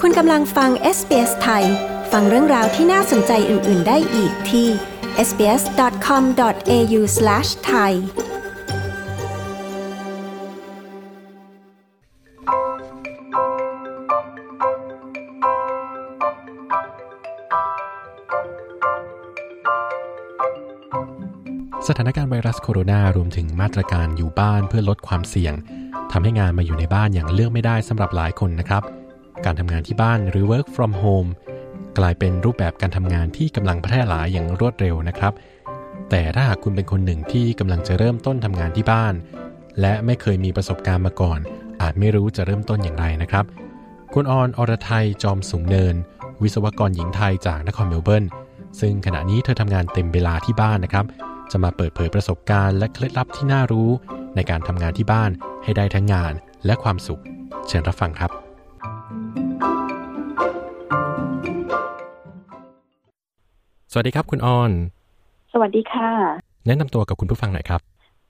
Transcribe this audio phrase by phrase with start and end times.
[0.00, 1.64] คุณกำลังฟัง SBS ไทย
[2.12, 4.68] ฟังเรื่องราวที่น่าสนใจอื่น ๆ ได้อีกที่
[5.28, 7.92] sbs.com.au/thai
[21.88, 25.54] สถานการณ์ไวรัสโคโรนารวมถึงมาตรการอยู่บ้านเพื่อลดความเสี่ยง
[26.12, 28.82] ทำให้งานมาอยู่ในบ้านอย่างเลือกไม่ได้สำหรับหลายคนนะครับ
[29.44, 31.30] การทำงานที่บ้านหรือ work from home
[31.98, 35.32] กลายเป็นรูปแบบการทำงานที่กำลังแพร่หลายอย่างรวดเร็วนะครับ
[36.10, 39.14] แต่ถ้าหากคุณเป็นคนหนึ่งที่กำลังจะเริ่มต้นทำงานที่บ้าน
[39.80, 41.38] และไม่เคยมีประสบการณ์มาก่อน
[41.82, 43.44] อาจไม่รู้จะเริ่มต้นอย่างไรนะครับ
[44.14, 45.94] คุณออนอรไทยจอมสูงเนิน
[46.42, 48.24] วิศวกรหญิงไทยจากนครเมลเบิร์น
[48.80, 51.04] ซึ่งขณะนี้เธอทำงานเต็มเวลาที่บ้านนะครับ
[51.50, 53.90] จะมาเปิดเผยประสบการณ์และเคล็ดลับที่น่ารู้
[54.36, 55.30] ในการทำงานที่บ้าน
[55.64, 56.32] ให้ได้ทั้งงาน
[56.66, 57.22] และความสุข
[57.68, 58.30] เชิญรับฟังครับ
[63.92, 64.70] สวัสดีครับคุณออน
[65.52, 66.10] สวัสดีค่ะ
[66.66, 67.80] แนะนำตัวกับคุณผู้ฟังหน่อยครับ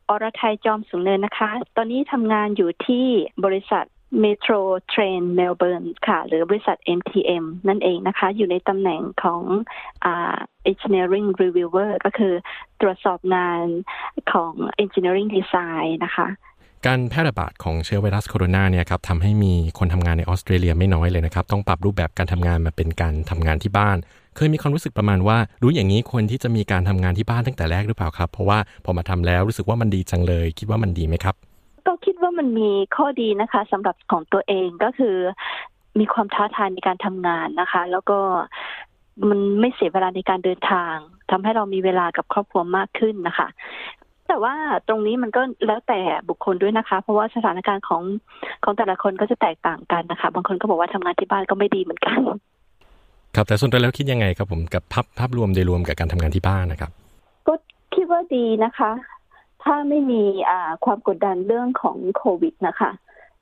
[0.08, 3.06] อรไทยจอมสูงเนินนะคะ ตอนนี้ทำงานอยู่ที่
[3.44, 3.84] บริษัท
[4.24, 4.60] Metro
[4.92, 9.42] Train Melbourne ค่ะ หรือบริษัท MTM นั่นเองนะคะ อยู่ในตำแหน่งของ
[10.04, 10.36] อ่า
[10.70, 12.34] Engineering Reviewer ก็คือ
[12.80, 13.64] ตรวจสอบงาน
[14.32, 14.52] ของ
[14.84, 16.28] Engineering Design นะคะ
[16.86, 23.96] การแพร่ระบาดของเชื้อไวรัสโคโรนาเนี่ยครับทำให้มีคนทำงานในออสเตรเลียไม่น้อยเลยนะครับ ต้องปรับรูปแบบการทำงานมาเป็นการทำงานที่บ้าน
[24.36, 31.34] เคยมีความรู้สึกประมาณว่า รู้อย่างนี้ควรที่จะมีการทำงานที่บ้านตั้งแต่แรกหรือเปล่าครับ เพราะว่าพอมาทำแล้วรู้สึกว่ามันดีจังเลย คิดว่ามันดีไหมครับ
[32.38, 35.16] มันมีข้อดีนะคะสำหรับของตัวเองก็คือ
[35.98, 38.18] มีความท้าทายในการทำงานนะคะ แล้วก็
[39.28, 40.94] มันไม่เสียเวลาในการเดินทาง
[41.30, 43.48] ทำให้เรามีเวลากับครอบครัวมากขึ้นนะคะ
[44.28, 44.54] แต่ว่า
[44.88, 48.02] ตรงนี้มันก็แล้วแต่บุคคลด้วยนะคะ เพราะว่าสถานการณ์ของ
[48.64, 52.18] ของแต่ละคนก็จะแตกต่างกันนะคะ บางคนก็บอกว่าทำงานที่บ้านก็ไม่ดีเหมือนกัน
[53.34, 56.90] ครับแต่ส่วนตัวแล้วคิดยังไงครับผมกับภาพภาพรวมโดยรวมกับการทำงานที่บ้านนะครับ
[57.46, 57.54] ก็
[57.94, 58.91] คิดว่าดีนะคะ
[59.66, 62.91] ถ้าไม่มีอ่าความกดดันเรื่องของโควิดนะคะ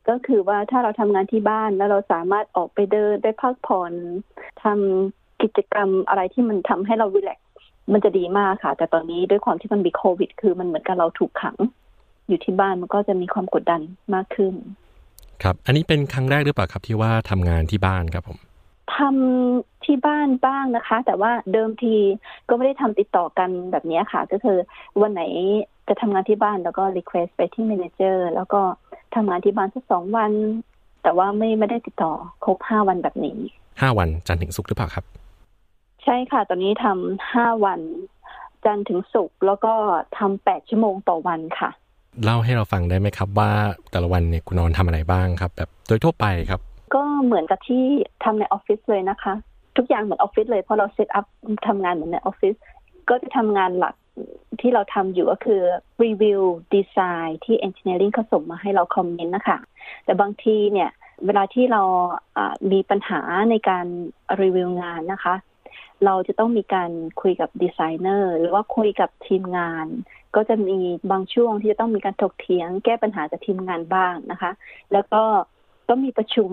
[0.09, 3.93] ก็คือว่าถ้าเราทำงานที่บ้านแล้วเราสามารถออกไปเดินไปพักผ่อน
[4.63, 7.49] ทำกิจกรรมอะไรที่มันทำให้เรารีแลกซ์
[7.93, 11.57] มันจะดีมากค่ะ แต่ตอนนี้ด้วยความที่มันมีโควิด คือมันเหมือนกับเราถูกขัง
[12.29, 13.81] อยู่ที่บ้านมันก็จะมีความกดดัน
[14.15, 14.55] มากขึ้น
[15.43, 18.39] ครับ อันนี้เป็นครั้งแรกหรือเปล่าครับที่ว่าทำงานที่บ้านครับผม
[18.97, 21.95] ทำที่บ้านบ้างนะคะ แต่ว่าเดิมที
[22.49, 24.59] ก็ไม่ได้ทำติดต่อกันแบบนี้ค่ะ ก็คือ
[25.01, 25.23] วันไหน
[25.89, 28.61] จะทำงานที่บ้านแล้วก็รีเควสไปที่ m ม n เจอร์แล้วก็
[29.15, 30.33] ทำงานที่บ้านสักสองวัน
[31.03, 32.13] แต่ว่าไม่ไม่ได้ติดต่อ
[32.45, 33.39] ครบห้าวันแบบนี้
[33.81, 35.05] ห้าวันจันทร์ถึงศุกร์หรือเปล่าครับ
[36.05, 37.81] ใช่ค่ะ ตอนนี้ทำห้าวัน
[38.65, 39.73] จันทร์ถึงศุกร์แล้วก็
[40.19, 41.71] ทำแปดชั่วโมงต่อวันค่ะ
[42.25, 43.51] เล่าให้เราฟังได้ไหมครับ ว่า
[43.91, 46.61] แต่ละวันเนี่ยคุณออนทำอะไรบ้างครับ แบบโดยทั่วไปครับ
[46.95, 47.85] ก็เหมือนกับที่
[48.25, 49.35] ทำในออฟฟิศเลยนะคะ
[49.77, 51.27] ทุกอย่างเหมือนออฟฟิศเลยเพราะเรา set up
[51.67, 52.55] ทำงานเหมือนในออฟฟิศ
[53.09, 53.95] ก็จะทำงานหลัก
[54.61, 55.61] ที่เราทำอยู่ก็คือ
[56.05, 56.43] รีวิว
[56.75, 59.59] ดีไซน์ที่ Engineering เขาส่งมาให้เราคอมเมนต์นะคะ
[60.05, 60.91] แต่บางทีเนี่ย
[61.27, 61.83] เวลาที่เรา
[62.73, 63.21] มีปัญหา
[63.51, 63.87] ในการ
[64.43, 65.35] รีวิวงานนะคะ
[66.05, 69.87] เราจะต้องมีการคุยกับดีไซเนอร์หรือว่าคุยกับทีมงาน
[70.37, 70.79] ก็จะมี
[71.11, 74.51] บางช่วงที่จะต้องมีการถกเถียงแก้ปัญหากับทีมงานบ้างนะคะ
[74.93, 75.23] แล้วก็
[75.89, 76.51] ต้องมีประชุม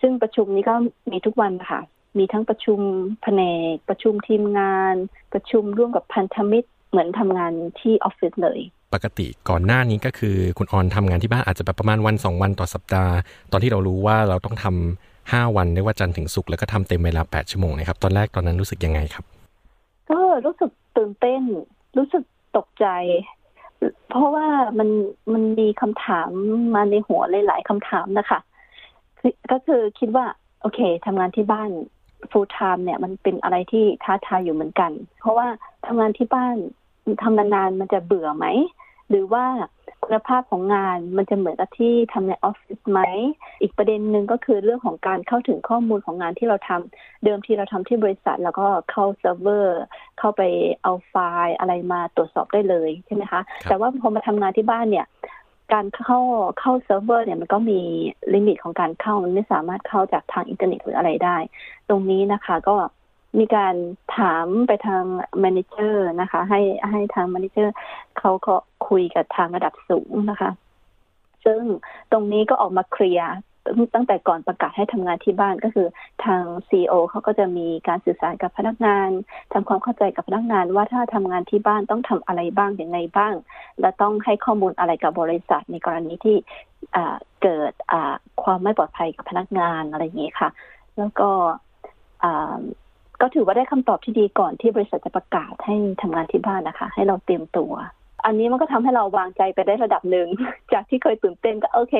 [0.00, 0.74] ซึ่งประชุมนี้ก็
[1.10, 1.80] มีทุกวันค่ะ
[2.18, 2.80] มีทั้งประชุม
[3.22, 3.42] แผน
[3.72, 4.94] ก ประชุมทีมงาน
[5.32, 8.60] ประชุมร่วมกับพันธมิตร เหมือนทำงานที่ออฟฟิศเลย
[8.94, 13.14] ปกติก่อนหน้านี้ก็คือคุณออนทำงานที่บ้านอาจจะแบบประมาณวันสองวันต่อสัปดาห์
[13.52, 19.24] ตอนที่เรารู้ว่าเราต้องทำห้าวันเรียกว่าจันทร์ถึงศุกร์แล้วก็ทำเต็มเวลาแปดชั่วโมงนะครับ ตอนแรกตอนนั้นรู้สึกยังไงครับ
[20.10, 21.42] ก็รู้สึกตื่นเต้น
[21.98, 22.24] รู้สึก
[22.56, 22.86] ตกใจ
[24.10, 24.46] เพราะว่า
[24.78, 24.88] มัน
[25.32, 26.30] มันมีคำถาม
[26.74, 28.40] มาในหัวหลาย ๆคำถามนะคะ
[29.50, 30.26] ก็คือคิดว่า
[30.62, 31.70] โอเคทำงานที่บ้าน
[32.30, 34.90] full time เนี่ยมันเป็นอะไรที่ท้าทายอยู่เหมือนกัน
[35.20, 35.46] เพราะว่า
[35.86, 36.56] ทำงานที่บ้าน
[37.22, 38.46] ทำนานๆมันจะเบื่อไหม
[39.10, 39.44] หรือว่า
[40.04, 43.00] คุณภาพของงานมันจะเหมือนกับที่ทำในออฟฟิศไหม
[43.60, 49.80] อีกประเด็นหนึ่งก็คือเรื่องของการเข้าถึงข้อมูลของงานที่เราทำเดิมทีเราทำที่บริษัท แล้วก็เข้าเซิร์ฟเวอร์
[50.18, 50.42] เข้าไป
[50.82, 51.14] เอาไฟ
[51.44, 55.06] ล์อะไรมาตรวจสอบได้เลยใช่ไหมคะครับแต่ว่าพอมาทำงานที่บ้านเนี่ย
[55.72, 56.20] การเข้า
[56.60, 57.80] เข้าเซิร์ฟเวอร์เนี่ยมันก็มี
[58.34, 61.36] limit ของการเข้ามันไม่สามารถเข้าจากทางอินเทอร์เน็ตหรืออะไรได้
[61.88, 62.76] ตรงนี้นะคะก็
[63.38, 63.74] มีการ
[64.16, 65.04] ถามไปทาง
[65.40, 67.74] manager นะคะ ให้ให้ทาง manager
[68.18, 68.54] เขาก็
[68.88, 70.50] คุยกับทางระดับสูงนะคะ
[71.44, 71.62] ซึ่ง
[72.12, 73.30] ตรงนี้ก็ออกมาเคลียร์
[73.94, 75.88] ตั้งแต่ก่อนประกาศให้ทำงานที่บ้านก็คือ
[76.24, 79.08] ทางซีอเขาก็จะมีการสื่อสารกับพนักงาน
[79.52, 83.34] ทำความเข้าใจกับพนักงาน ว่าถ้าทำงานที่บ้านต้องทำอะไรบ้างอย่างไรบ้าง
[83.80, 86.36] และต้องให้ข้อมูลอะไรกับบริษัทในกรณีที่
[87.42, 87.72] เกิด
[88.42, 90.48] ความไม่ปลอดภัยกับพนักงานอะไรอย่างนี้ค่ะ
[90.98, 91.30] แล้วก็
[93.20, 97.72] ก็ถือว่าได้คำตอบที่ดีก่อนที่บริษัทจะประกาศให้ทำงานที่บ้านนะคะ ให้เราเตรียมตัว
[98.24, 100.28] อันนี้มันก็ทำให้เราวางใจไปได้ระดับหนึ่ง
[100.72, 101.96] จากที่เคยตื่นเต้นก็โอเค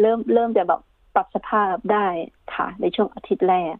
[0.00, 0.80] เริ่มเริ่มจะแบบ
[1.14, 2.06] ปรับสภาพได้
[2.54, 3.74] ค่ะ ในช่วงอาทิตย์แรก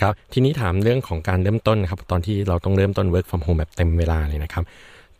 [0.00, 4.64] ครับ ทีนี้ถามเรื่องของการเริ่มต้นครับ ตอนที่เราต้องเริ่มต้น work from home แบบเต็มเวลาเลยนะครับ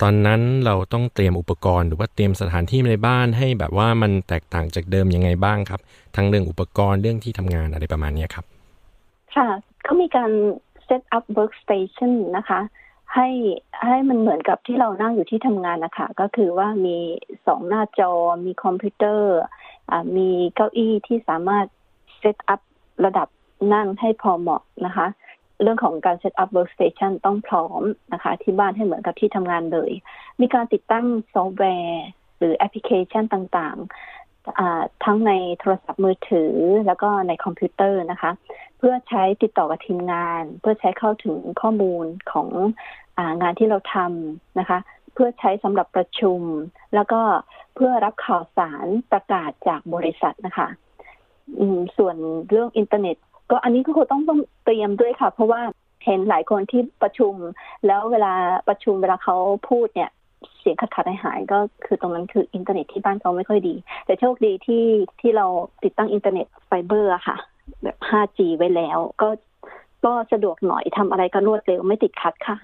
[0.03, 5.81] ตอนนั้นเราต้องเตรียมอุปกรณ์หรือว่าเตรียมสถานที่ในบ้านให้แบบว่ามันแตกต่างจากเดิมยังไงบ้างครับ
[6.17, 8.45] ทั้งเรื่องอุปกรณ์เรื่องที่ทำงานอะไรประมาณนี้ครับ
[9.37, 9.49] ค่ะ
[9.87, 10.31] ก็มีการ
[10.89, 12.61] set up workstation นะคะ
[13.15, 13.29] ให้
[13.87, 16.97] ให้มันเหมือนกับที่เรานั่งอยู่ที่ทำงานนะคะก็คือว่ามี
[17.47, 18.13] สองหน้าจอ
[18.47, 19.39] มีคอมพิวเตอร์
[20.17, 21.67] มีเก้าอี้ที่สามารถ
[22.19, 22.61] set up
[23.05, 23.29] ระดับ
[23.75, 25.07] นั่งให้พอเหมาะนะคะ
[25.63, 27.83] เรื่องของการ set up workstation ต้องพร้อม
[28.13, 29.93] นะคะ ที่บ้านให้เหมือนกับที่ทำงานเลย
[30.41, 32.05] มีการติดตั้งซอฟต์แวร์
[32.39, 36.53] หรือแอปพลิเคชันต่างๆ ทั้งในโทรศัพท์มือถือ
[36.87, 38.31] แล้วก็ในคอมพิวเตอร์นะคะ
[38.79, 42.49] เพื่อใช้ติดต่อกับทีมงาน เพื่อใช้เข้าถึงข้อมูลของ
[43.19, 44.79] องานที่เราทำนะคะ
[45.15, 46.41] เพื่อใช้สำหรับประชุม
[46.95, 47.21] แล้วก็
[47.75, 50.69] เพื่อรับข่าวสารประกาศจากบริษัทนะคะ
[51.97, 52.17] ส่วน
[52.49, 53.17] เรื่องอินเทอร์เน็ต
[53.51, 55.61] ก็อันนี้ก็คงต้องต้องเตรียมด้วยค่ะ เพราะว่า
[56.05, 57.35] เห็นหลายคนที่ประชุม
[57.87, 58.33] แล้วเวลา
[58.69, 59.37] ประชุมเวลาเขา
[59.69, 60.11] พูดเนี่ย
[60.59, 63.75] เสียงขัดขัดหายก็คือตรงนั้นคืออินเทอร์เน็ตที่บ้านเขาไม่ค่อยดี
[64.07, 64.85] แต่โชคดีที่
[65.21, 65.47] ที่เรา
[65.85, 67.37] ติดตั้งอินเทอร์เน็ตไฟเบอร์ค่ะ
[67.83, 69.29] แบบ 5G ไว้แล้ว ก็
[70.05, 72.57] ก็สะดวกหน่อยทำอะไรก็รวดเร็วไม่ติดขัดค่ะ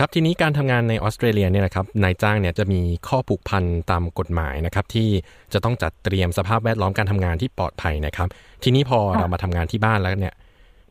[0.00, 5.08] ครับทีนี้การทำงานในออสเตรเลียเนี่ยนะครับนายจ้างเนี่ยจะมีข้อผูกพันตามกฎหมายนะครับที่
[5.52, 8.28] จะต้องจัดเตรียมสภาพแวดล้อมการทำงานที่ปลอดภัยนะครับ
[8.62, 10.34] ทีนี้พอเรามาทำงานที่บ้านแล้วเนี่ย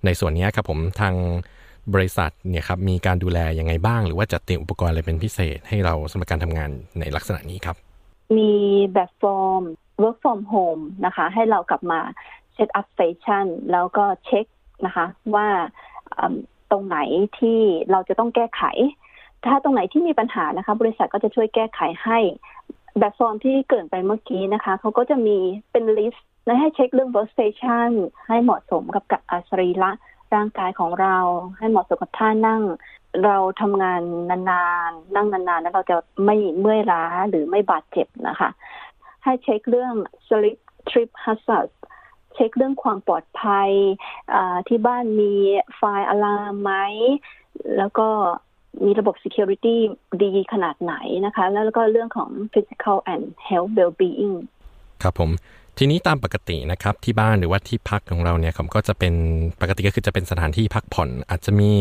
[0.06, 1.14] ในส่วนนี้ครับผมทาง
[1.94, 6.70] บริษัทเนี่ยครับมีการดูแลยังไงบ้าง หรือว่าจัดเตรียมอุปกรณ์อะไรเป็นพิเศษให้เราสำหรับการทำงาน
[7.00, 7.76] ในลักษณะนี้ครับ
[8.38, 8.52] มี
[8.94, 9.64] แบบฟอร์ม
[10.02, 12.00] work from home นะคะ ให้เรากลับมา
[12.58, 14.46] set up station แล้วก็เช็ค
[14.86, 15.06] นะคะ
[15.36, 15.48] ว่า
[16.72, 16.98] ตรงไหน
[17.40, 17.60] ที่
[17.92, 18.64] เราจะต้องแก้ไข
[19.46, 22.20] ถ้าตรงไหนที่มีปัญหานะคะ บริษัทก็จะช่วยแก้ไขให้
[23.00, 25.38] แบบฟอร์มที่เกิดไปเมื่อกี้นะคะเขาก็จะมี
[25.72, 27.90] เป็นลิสต์และให้เช็คเรื่อง workstation
[28.28, 29.92] ให้เหมาะสมกับกับอาสรีละ
[30.36, 31.18] ร่างกายของเรา
[31.58, 32.64] ให้เหมาะสมกับท่านั่ง
[33.26, 38.50] เราทำงานนานๆ นั่งนานๆ แล้วเราจะไม่เมื่อยล้าหรือไม่บาดเจ็บนะคะ
[39.24, 39.94] ให้เช็คเรื่อง
[40.28, 40.58] sleep
[40.90, 41.70] trip hazard
[42.36, 43.70] เช็คเรื่องความปลอดภัย
[44.68, 45.34] ที่บ้านมี
[45.76, 46.74] ไฟล์อะลามไหม
[47.78, 48.08] แล้วก็
[48.86, 49.76] มีระบบ security
[50.22, 50.96] ดีขนาดไหน
[51.26, 54.36] นะคะ แล้วก็เรื่องของ physical and health well-being
[55.04, 55.30] ครับผม
[55.78, 59.14] ทีนี้ตามปกตินะครับที่บ้านหรือว่าที่พักของเราเนี่ยผมก็จะเป็น
[59.62, 61.72] ปกติก็คือจะเป็นสถานที่พักผ่อน อาจจะมี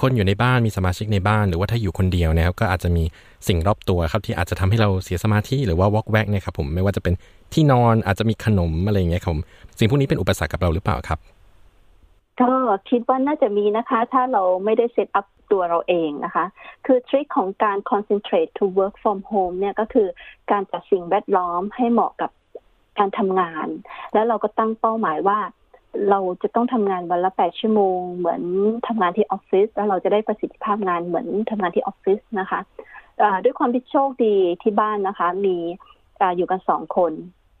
[0.00, 3.04] คนอยู่ในบ้านมีสมาชิกในบ้าน หรือว่าถ้าอยู่คนเดียวนะครับก็อาจจะมี
[3.48, 7.14] สิ่งรอบตัวครับที่อาจจะทำให้เราเสียสมาธิหรือว่าวอกแวกเนี่ยครับผมไม่ว่าจะเป็น
[7.52, 9.36] ที่นอนอาจจะมีขนมอะไรอย่างเงี้ยครับ
[9.78, 11.18] สิ่งพวกนี้เป็นอุปสรรคกับเราหรือเปล่าครับ
[12.40, 12.50] ก็
[12.90, 16.44] คิดว่าน่าจะมีนะคะ ถ้าเราไม่ได้เซตอัพตัวเราเองนะคะ
[16.86, 20.08] คือทริคของการ concentrate to work from home เนี่ยก็คือ
[20.50, 22.30] การจัดสิ่งแวดล้อมให้เหมาะกับ
[22.98, 23.68] การทำงาน
[24.12, 25.38] แล้วเราก็ตั้งเป้าหมายว่า
[26.10, 28.42] เราจะต้องทำงานวันละแปดชั่วโมง เหมือน
[28.88, 32.60] ทำงานที่ออฟฟิศแล้วเราจะได้ประสิทธิภาพงานเหมือนทำงานที่ออฟฟิศนะคะ
[33.44, 35.56] ด้วยความที่โชคดีที่บ้านนะคะ มี
[36.36, 37.12] อยู่กันสองคน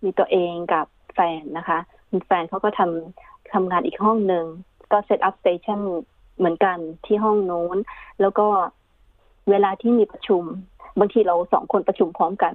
[0.04, 1.78] มีตัวเองกับแฟนนะคะ
[2.26, 4.44] แฟนเขาก็ทำทำงานอีกห้องหนึ่ง
[4.92, 5.80] ก็ set up station
[6.38, 7.76] เหมือนกันที่ห้องโน้น
[8.20, 8.46] แล้วก็
[9.50, 10.42] เวลาที่มีประชุม
[10.98, 12.54] บางทีเราสองคนประชุมพร้อมกัน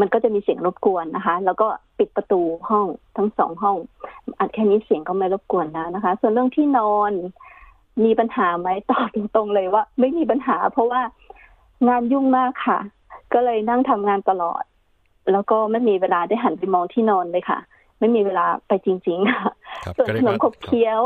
[0.00, 2.86] มันก็จะมีเสียงรบกวนนะคะ แล้วก็ ปิดประตูห้อง
[3.16, 3.76] ทั้งสองห้อง
[4.38, 7.12] อัดแค่นี้เสียงก็ไม่รบกวนแล้วนะคะ ส่วนเรื่องที่นอน
[8.04, 11.00] มีปัญหาไหมตอบตรงๆเลยว่า ไม่มีปัญหา เพราะว่า
[11.88, 12.78] งานยุ่งมากค่ะ
[13.32, 14.62] ก็เลยนั่งทำงานตลอด
[15.32, 17.58] แล้วก็ไม่มีเวลาได้หันไปมองที่นอนเลยค่ะ
[17.98, 19.52] ไม่มีเวลาไปจริง ๆ ค่ะ
[19.96, 21.00] ส่วนขนมขบเคี้ยว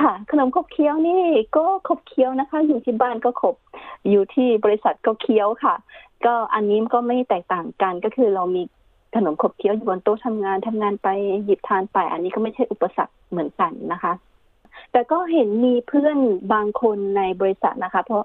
[0.00, 1.22] ค่ะ ขนมขบเคี้ยวนี่
[1.56, 3.56] ก็ขบเคี้ยวนะคะ อยู่ที่บ้านก็ขบ
[4.08, 5.74] อยู่ที่บริษัทก็เคี้ยวค่ะ
[6.24, 8.62] ก็อันนี้ก็ไม่แตกต่างกันก็คือเรามี
[9.14, 11.08] ขนมขบเคี้ยวอยู่บนโต๊ะทำงานทำงานไป
[11.44, 14.12] หยิบทานไปอันนี้ก็ไม่ใช่อุปสรรคเหมือนกันนะคะ
[14.92, 16.18] แต่ก็เห็นมีเพื่อน
[16.54, 18.24] บางคนในบริษัทนะคะ เพราะ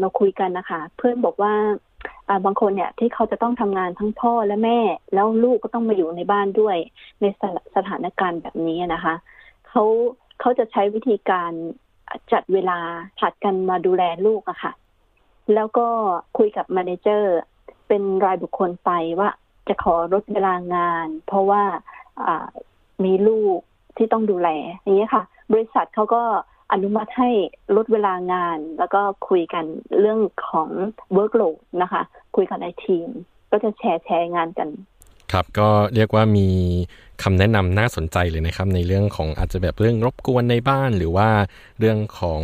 [0.00, 1.54] เราคุยกันนะคะ เพื่อนบอกว่า
[2.44, 4.78] บางคนเนี่ยที่เขาจะต้องทำงานทั้งพ่อและแม่
[5.14, 6.76] แล้วลูกก็ต้องมาอยู่ในบ้านด้วย
[7.20, 7.24] ใน
[7.76, 9.14] สถานการณ์แบบนี้นะคะ
[9.68, 9.84] เขา
[10.40, 11.52] เขาจะใช้วิธีการ
[12.32, 12.78] จัดเวลา
[13.18, 14.72] ผัดกันมาดูแลลูกอะค่ะ
[15.54, 15.86] แล้วก็
[16.38, 17.36] คุยกับมาเนเจอร์
[17.88, 19.28] เป็นรายบุคคลไปว่า
[19.68, 21.62] จะขอลดเวลางาน เพราะว่า
[23.04, 23.58] มีลูก
[23.96, 24.48] ที่ต้องดูแล
[24.82, 26.22] อย่างนี้ค่ะ บริษัทเขาก็
[26.72, 27.30] อนุมัติให้
[27.76, 29.64] ลดเวลางาน แล้วก็คุยกัน
[30.00, 30.68] เรื่องของ
[31.16, 32.02] workload นะคะ
[32.36, 33.08] คุยกันในทีม
[33.50, 34.68] ก็จะแชร์แชร์งานกัน
[35.32, 36.48] ครับก็เรียกว่ามี
[37.22, 41.28] คำแนะนำน่าสนใจเลยนะครับ ในเรื่องของอาจจะแบบเรื่องรบกวนในบ้านหรือว่า
[41.80, 42.42] เรื่องของ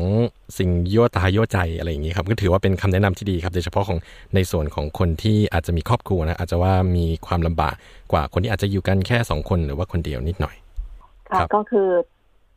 [0.58, 3.98] สิ่งยั่วตายั่วใจอะไรอย่างนี้ครับก็ถือว่าเป็นคำแนะนำที่ดีครับโดยเฉพาะของ
[4.34, 7.74] ในส่วนของคนที่อาจจะมีครอบครัวนะอาจจะว่ามีความลำบาก
[8.12, 10.56] กว่าคนที่อาจจะอยู่กันแค่สองคนหรือว่าคนเดียวนิดหน่อย
[11.30, 11.88] ค่ะครับก็คือ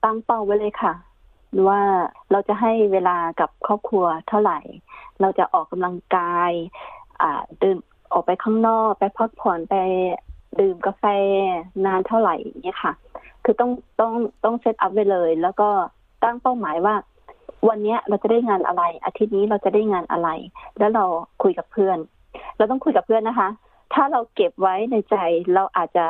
[0.03, 0.93] ตั้งเป้าไว้เลยค่ะ
[1.67, 1.81] ว่า
[2.31, 4.59] เราจะให้เวลากับครอบครัวเท่าไหร่
[5.21, 6.51] เราจะออกกำลังกาย
[7.21, 7.75] อ่าเดิน
[8.13, 9.75] ออกไปข้างนอก ไปพักผ่อนไป
[10.59, 11.03] ดื่มกาแฟ
[11.85, 12.93] นานเท่าไหร่อย่างเงี้ยค่ะ
[13.43, 14.13] คือต้องต้อง
[14.43, 15.69] ต้องเซตอัพไว้เลย แล้วก็
[16.23, 16.95] ตั้งเป้าหมายว่า
[17.69, 20.29] วันนี้เราจะได้งานอะไร อาทิตย์นี้เราจะได้งานอะไร
[20.79, 21.05] แล้วเรา
[21.43, 21.97] คุยกับเพื่อน
[22.57, 23.49] เราต้องคุยกับเพื่อนนะคะ
[23.93, 25.15] ถ้าเราเก็บไว้ในใจ
[25.55, 26.05] เราอาจจะ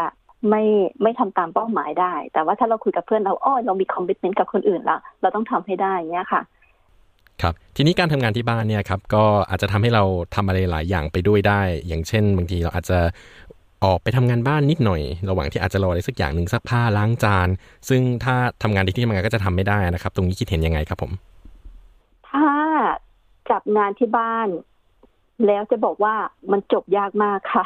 [0.50, 0.64] ไม่
[1.02, 6.42] ไม่ทำตามเป้าหมายได้ แต่ว่าถ้าเราคุยกับเพื่อนเราอ้อเรามีคอมมิชเมนต์กับคนอื่นละเราต้องทำให้ได้เงี้ยค่ะ
[7.42, 10.04] ครับ ทีนี้การทำงานที่บ้านเนี่ยครับ ก็อาจจะทำให้เรา
[10.36, 13.00] ทำอะไรหลายอย่างไปด้วยได้ อย่างเช่น บางทีเราอาจจะ
[13.86, 17.48] ออกไปทำงานบ้านนิดหน่อย ระหว่างที่อาจจะรออะไรสักอย่างหนึ่งซักผ้าล้างจาน
[17.90, 21.12] ซึ่งถ้าทำงานที่ที่ทำงานก็จะทำไม่ได้นะครับ ตรงนี้คิดเห็นยังไงครับผม
[22.30, 22.48] ถ้า
[23.52, 24.48] จับงานที่บ้าน
[25.46, 26.16] แล้วจะบอกว่า
[26.52, 27.66] มันจบยากมากค่ะ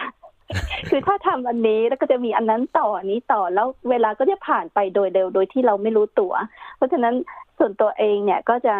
[0.90, 6.34] คือถ้าทำอันนี้แล้วก็จะมีอันนั้นต่ออันนี้ต่อแล้วเวลาก็จะผ่านไปโดยเร็วโดยที่เราไม่รู้ตัว
[6.78, 7.14] เพราะฉะนั้น
[7.58, 8.76] ส่วนตัวเองเนี่ยก็จะ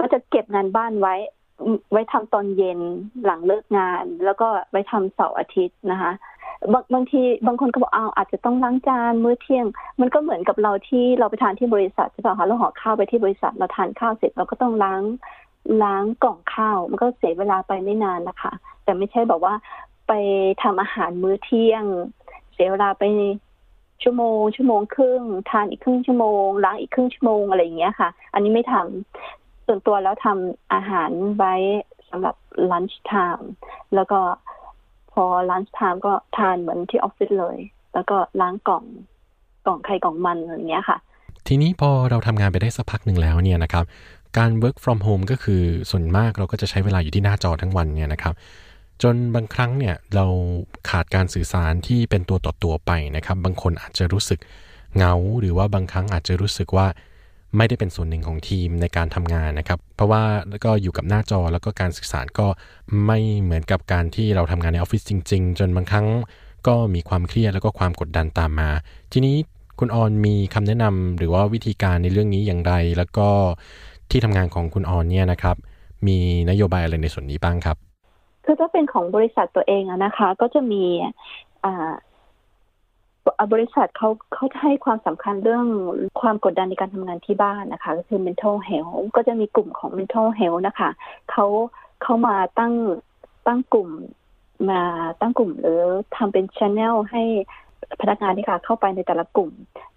[0.00, 1.14] ก็จะเก็บงานบ้านไว้
[1.92, 2.80] ไว้ทำตอนเย็น
[3.24, 6.12] หลังเลิกงาน แล้วก็ไว้ทำเสาร์อาทิตย์นะคะ
[6.72, 9.66] บางบางทีบางคนก็บอกเอาอาจจะต้องล้างจานมื้อเที่ยง
[10.00, 15.02] มันก็เหมือนกับเราที่เราไปทานที่บริษัทใช่ป่ะคะเราห่อข้าวไปที่บริษัทเราทานข้าวเสร็จเราก็ต้องล้าง
[15.82, 18.52] ล้างกล่องข้าว มันก็เสียเวลาไปไม่นานนะคะ
[18.84, 19.54] แต่ไม่ใช่แบบว่า
[20.08, 20.12] ไป
[20.62, 21.84] ทำอาหารมื้อเที่ยง
[22.52, 23.04] เสียเวลาไป
[24.02, 31.54] ชั่วโมง ชั่วโมงครึ่งทานอีกครึ่งชั่วโมงล้างอีกครึ่งชั่วโมงอะไรอย่างเงี้ยค่ะ อันนี้ไม่ทำส่วนตัวแล้วทำอาหารไว้
[32.10, 32.36] สำหรับ
[32.70, 33.44] lunch time
[33.94, 34.20] แล้วก็
[35.14, 37.56] พอ lunch time ก็ทานเหมือนที่ออฟฟิศเลย
[37.94, 38.84] แล้วก็ล้างกล่อง
[39.66, 40.98] กล่องใครกล่องมันอะไรเงี้ยค่ะ
[41.46, 43.84] ทีนี้พอเราทำงานไปได้สักพักหนึ่งแล้วเนี่ยนะครับ
[44.38, 48.34] การ work from home ก็คือส่วนมากเราก็จะใช้เวลาอยู่ที่หน้าจอทั้งวันเนี่ยนะครับ
[49.02, 50.26] จนบางครั้งเนี่ยเรา
[50.90, 54.40] ขาดการสื่อสารที่เป็นตัวต่อตัวไปนะครับ บางคนอาจจะรู้สึก
[54.96, 56.86] เหงา หรือว่าบางครั้งอาจจะรู้สึกว่า
[57.56, 60.22] ไม่ได้เป็นส่วนหนึ่งของทีมในการทำงานนะครับ เพราะว่า
[60.64, 62.46] ก็อยู่กับหน้าจอแล้วก็การสื่อสารก็
[63.06, 66.06] ไม่เหมือนกับการที่เราทำงานในออฟฟิศจริง ๆ จนบางครั้ง
[66.66, 68.70] ก็มีความเครียดแล้วก็ความกดดันตามมา
[69.12, 69.36] ทีนี้
[69.78, 73.28] คุณออนมีคำแนะนำหรือว่าวิธีการในเรื่องนี้อย่างไร แล้วก็
[74.10, 75.56] ที่ทำงานของคุณออนเนี่ยนะครับ
[76.06, 76.18] มี
[76.50, 77.76] นโยบายอะไรในส่วนนี้บ้างครับ
[78.44, 80.84] คือถ้าเป็นของบริษัทตัวเองอะนะคะ ก็จะมี
[81.64, 81.92] อ่า
[83.52, 85.66] บริษัทเขาเขาให้ความสำคัญเรื่อง
[86.20, 90.90] ความกดดันในการทำงานที่บ้านนะคะ ก็คือ mental health ก็จะมีกลุ่มของ mental health นะคะ
[91.30, 91.46] เขา
[92.02, 92.74] เขามาตั้ง
[93.46, 93.88] ตั้งกลุ่ม
[94.70, 94.82] มา
[95.20, 95.80] ตั้งกลุ่มหรือ
[96.16, 97.22] ทำเป็น channel ให้
[98.00, 99.50] พนักงานที่ค่ะ เข้าไปในแต่ละกลุ่ม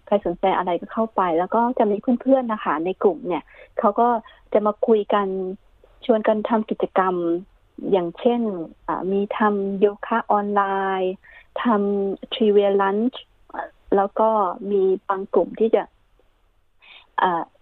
[0.06, 3.42] ใครสนใจอะไรก็เข้าไป แล้วก็จะมีเพื่อนๆนะคะในกลุ่มเนี่ย
[3.78, 4.08] เขาก็
[4.52, 5.26] จะมาคุยกัน
[6.04, 7.14] ชวนกันทำกิจกรรม
[7.92, 8.40] อย่างเช่น
[9.12, 10.62] มีทำโยคะออนไล
[11.02, 11.12] น์
[11.62, 13.22] ทำทรีเวียลันช์
[13.96, 14.28] แล้วก็
[14.70, 15.82] มีบางกลุ่มที่จะ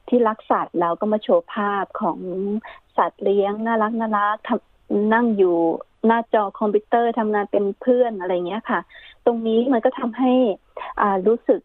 [0.09, 2.19] ที่รักสัตว์แล้วก็มาโชว์ภาพของ
[2.97, 4.39] สัตว์เลี้ยงน่ารักน่ารัก
[5.15, 5.57] นั่งอยู่
[6.07, 8.81] หน้าจอคอมพิวเตอร์ทำงานเป็นเพื่อนอะไรเงี้ยค่ะ
[9.25, 10.33] ตรงนี้มันก็ทำให้
[11.27, 11.61] รู้สึก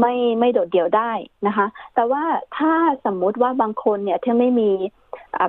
[0.00, 1.12] ไม่ไม่โดดเดี่ยวได้
[1.46, 2.24] นะคะ แต่ว่า
[2.58, 2.72] ถ้า
[3.04, 4.70] สมมุติว่าบางคนเนี่ยที่ไม่มี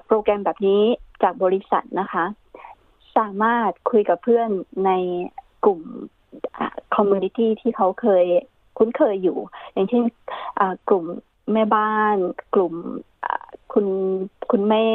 [0.06, 0.82] โปรแกรมแบบนี้
[1.24, 2.26] จากบริษัทนะคะ
[3.18, 4.50] สามารถคุยกับเพื่อน
[4.86, 4.92] ใน
[5.66, 5.82] กลุ่ม
[6.96, 8.26] community ที่เขาเคย
[8.78, 9.38] คุ้นเคยอยู่
[9.74, 10.04] อย่างเช่น
[10.90, 11.06] กลุ่ม
[11.54, 12.16] แม่บ้าน
[12.56, 12.74] กลุ่ม
[13.74, 13.86] คุณ
[14.52, 14.88] คุณแม่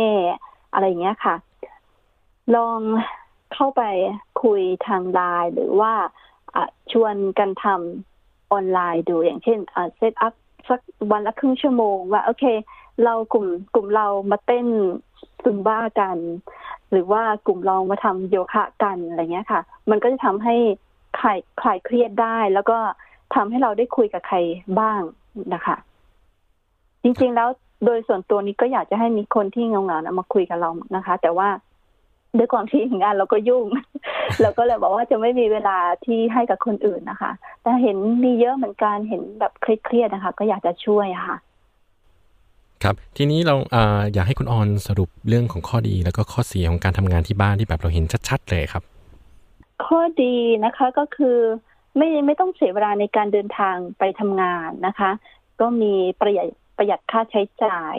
[0.73, 1.35] อะไรอย่างเงี้ยค่ะ
[2.55, 2.81] ลอง
[3.55, 3.83] เข้าไป
[4.43, 5.93] คุยทางไลน์หรือว่า
[6.93, 9.59] ชวนกันทำออนไลน์ดูอย่างเช่น
[9.97, 10.35] set up
[10.69, 10.81] สัก
[11.11, 12.45] วันละครึ่งชั่วโมงว่า โอเค
[13.05, 14.67] เรากลุ่มกลุ่มเรามาเต้น
[15.45, 16.19] ซุมบ้ากัน
[16.91, 20.55] หรือว่ากลุ่มเรามาทำโยคะกันอะไรเงี้ยค่ะ มันก็จะทำให้
[21.19, 22.79] คลายคลายเครียดได้ แล้วก็
[23.35, 24.37] ทำให้เราได้คุยกับใคร
[24.81, 25.01] บ้าง
[25.55, 25.77] นะคะ
[27.03, 27.49] จริง ๆ แล้ว
[27.85, 31.49] โดยส่วนตัวนี้ก็อยากจะให้มีคนที่เหงาๆนะมาคุยกับเรานะคะ แต่ว่า
[32.39, 33.65] ด้วยความที่งานเราก็ยุ่ง
[34.41, 41.37] เราก็เลยบอกว่าจะไม่มีเวลาที่ให้กับคนอื่นนะคะ แต่เห็นมีเยอะเหมือนกันเห็นแบบเครียดๆนะคะ ก็อยากจะช่วยค่ะ
[42.85, 43.77] ครับทีนี้เราอ
[44.15, 48.83] อยากให้คุณออนสรุปเรื่องของข้อดีแล้วก็ข้อเสียของการทำงานที่บ้านที่แบบเราเห็นชัดๆเลยครับ
[49.87, 51.39] ข้อดีนะคะก็คือ
[51.97, 55.11] ไม่ไม่ต้องเสียเวลาในการเดินทางไปทำงานนะคะ
[55.61, 57.97] ก็มีประหยัดประหยัดค่าใช้จ่าย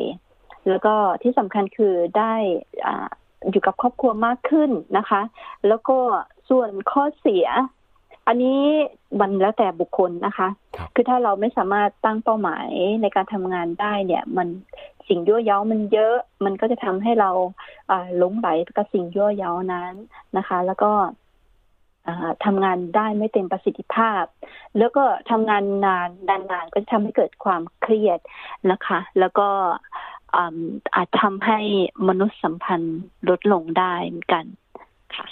[0.69, 0.93] แล้วก็
[1.23, 2.33] ที่สำคัญคือได้
[2.85, 3.07] อ่า
[3.49, 5.21] อยู่กับครอบครัวมากขึ้นนะคะ
[5.67, 5.97] แล้วก็
[6.49, 7.45] ส่วนข้อเสีย
[8.27, 8.59] อันนี้
[9.19, 12.69] มันแล้วแต่บุคคลนะคะครับคือถ้าเราไม่สามารถตั้งเป้าหมาย
[13.01, 14.47] ในการทำงานได้เนี่ย มัน
[15.07, 16.15] สิ่งยั่วเย้ามันเยอะ
[16.45, 17.31] มันก็จะทำให้เรา
[17.89, 19.93] อ่าหลงไหลกับสิ่งยั่วเย้านั้น
[20.37, 20.91] นะคะ แล้วก็
[22.07, 24.23] อ่าทำงานได้ไม่เต็มประสิทธิภาพ
[24.77, 26.09] แล้วก็ทำงานนาน
[26.51, 28.19] นานๆก็จะทำให้เกิดความเครียด
[28.71, 29.47] นะคะ แล้วก็
[30.35, 30.57] อ่า
[30.95, 31.59] อาจทำให้
[32.07, 34.45] มนุษยสัมพันธ์ลดลงได้เหมือนกัน
[35.15, 35.25] ค่ะ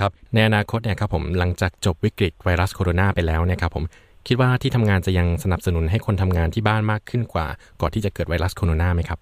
[0.00, 3.84] ครับในอนาคตเนี่ยครับผมหลังจากจบวิกฤตไวรัสโคโรนาไปแล้วเนี่ยครับผม
[4.26, 7.46] คิดว่าที่ทำงานจะยังสนับสนุนให้คนทำงานที่บ้านมากขึ้นกว่า
[7.80, 9.18] ก่อนที่จะเกิดไวรัสโคโรนาไหมครับ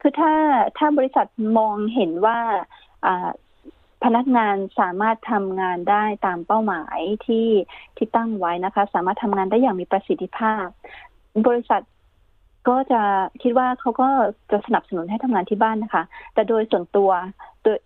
[0.00, 0.32] คือถ้า
[0.78, 1.26] ถ้าบริษัท
[1.58, 2.38] มองเห็นว่า
[4.04, 7.48] พนักงานสามารถทำงานได้ตามเป้าหมายที่
[7.96, 10.66] ที่ตั้งไว้นะคะ สามารถทำงานได้อย่างมีประสิทธิภาพ
[11.46, 11.82] บริษัท
[12.68, 13.02] ก็จะ
[13.42, 14.08] คิดว่าเขาก็
[14.50, 17.10] จะสนับสนุนให้ทำงานที่บ้านนะคะ แต่โดยส่วนตัว
[17.62, 17.78] โดย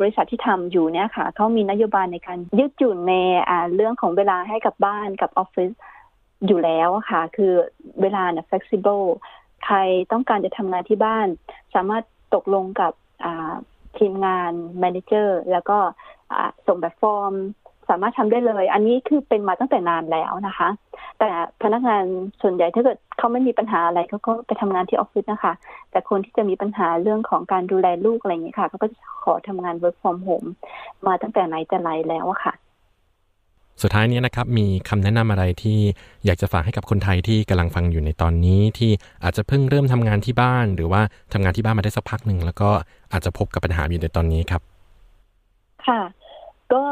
[0.00, 3.14] บริษัทที่ทำอยู่เนี่ยค่ะเขามีนโยบายในการยืดหยุ่นใน
[3.74, 5.70] เรื่องของเวลาให้กับบ้านกับออฟฟิศ
[6.46, 7.52] อยู่แล้วค่ะ คือ
[8.02, 9.06] เวลาเนี่ย flexible
[9.64, 9.76] ใคร
[10.12, 11.26] ต้องการจะทำงานที่บ้าน
[11.74, 12.92] สามารถตกลงกับ
[13.98, 15.78] ทีมงาน manager แล้วก็
[16.66, 17.34] ส่งแบบฟอร์ม
[17.88, 20.68] สามารถทำได้เลย อันนี้คือเป็นมาตั้งแต่นานแล้วนะคะ
[21.18, 21.28] แต่
[21.62, 22.04] พนักงาน
[22.42, 25.52] ส่วนใหญ่ถ้าเกิดเขาไม่มีปัญหาอะไรเขาก็ไปทำงานที่ออฟฟิศนะคะ
[25.90, 30.48] แต่คนที่จะมีปัญหาเรื่องของการดูแลลูกอะไรอย่างเงี้ยค่ะเขาก็จะขอทำงาน work from home
[31.06, 32.54] มาตั้งแต่ไหนแต่ไรแล้วอะค่ะ
[33.82, 35.78] สุดท้ายนี้นะครับ มีคำแนะนำอะไรที่
[36.24, 38.90] อยากจะฝากให้กับคนไทยที่กำลังฟังอยู่ในตอนนี้ที่
[39.24, 42.70] อาจจะเพิ่งเริ่มทำงานที่บ้าน หรือว่าทำงานที่บ้านมาได้สักพักหนึ่งแล้วก็
[43.12, 44.62] อาจจะพบกับปัญหาอยู่ในตอนนี้ครับ
[45.86, 46.00] ค่ะ
[46.72, 46.84] ก็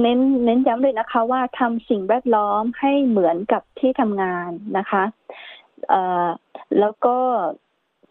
[0.00, 5.02] เน้นเน้นย้ำเลยนะคะ ว่าทำสิ่งแวดล้อมให้เหมือนกับที่ทำงานนะคะ
[6.80, 7.16] แล้วก็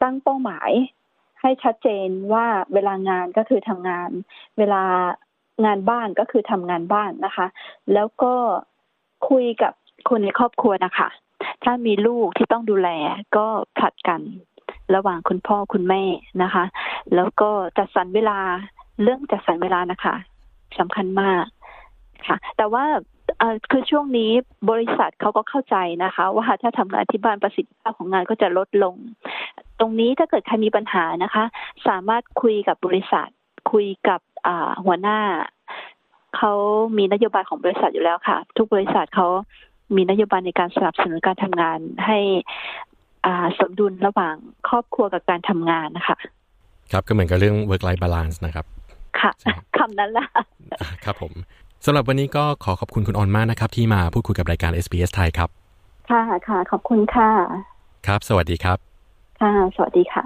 [0.01, 0.71] ตั้งเป้าหมาย
[1.41, 4.09] ให้ชัดเจนว่าเวลางานก็คือทำงาน
[4.57, 4.83] เวลา
[5.65, 7.47] งานบ้านก็คือทำงานบ้านนะคะ
[7.93, 8.33] แล้วก็
[9.29, 9.73] คุยกับ
[10.09, 11.07] คนในครอบครัวนะคะ
[11.63, 12.89] ถ้ามีลูกที่ต้องดูแล
[13.37, 13.47] ก็
[13.77, 14.21] ผลัดกัน
[14.95, 16.03] ระหว่างคุณพ่อคุณแม่
[16.43, 16.63] นะคะ
[17.15, 18.39] แล้วก็จัดสรรเวลา
[19.01, 20.15] เรื่องจัดสรรเวลานะคะ
[20.79, 21.43] สำคัญมาก
[22.27, 22.85] ค่ะ แต่ว่า
[23.39, 24.31] เอ่อคือช่วงนี้
[24.71, 28.95] บริษัทเขาก็เข้าใจนะคะ ว่าถ้าทำงานที่บ้านประสิทธิภาพของงานก็จะลดลง
[29.79, 31.43] ตรงนี้ถ้าเกิดใครมีปัญหานะคะ
[31.87, 33.27] สามารถคุยกับบริษัท
[33.71, 35.19] คุยกับอ่าหัวหน้า
[36.37, 36.53] เขา
[36.97, 39.27] มีนโยบายของบริษัทอยู่แล้วค่ะ ทุกบริษัทเขา
[39.95, 42.19] มีนโยบายในการสนับสนุนการทำงานให้
[43.25, 44.35] อ่าสมดุลระหว่าง
[44.67, 46.17] ครอบครัวกับการทำงานนะคะ
[46.91, 48.65] ครับก็เหมือนกับเรื่อง work life balance นะครับ
[49.19, 50.25] ค่ะใช่คำนั้นละ
[51.05, 51.33] ครับผม
[51.85, 55.49] สำหรับวันนี้ก็ขอขอบคุณคุณออนมากนะครับ ที่มาพูดคุยกับรายการ SBS ไทยครับ
[56.09, 57.29] ค่ะค่ะขอบคุณค่ะ
[58.07, 58.77] ครับ สวัสดีครับ
[59.41, 60.23] ค่ะ สวัสดีค่ะ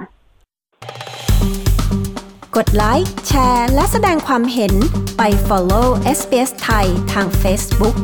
[2.56, 4.74] กดไลค์แชร์ และแสดงความเห็น
[5.18, 5.88] ไป follow
[6.18, 7.96] SBS ไทยทาง Facebook